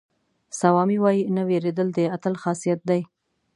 سوامي 0.59 0.97
وایي 1.03 1.21
نه 1.35 1.41
وېرېدل 1.47 1.87
د 1.93 1.99
اتل 2.15 2.33
خاصیت 2.43 2.79
دی. 2.89 3.01